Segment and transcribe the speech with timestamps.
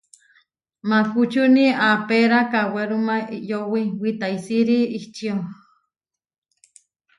[0.89, 5.35] Makučúni aapéra kawerúma iʼyówi witaisíri ičio.